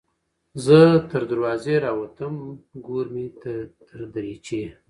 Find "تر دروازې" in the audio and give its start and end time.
1.11-1.75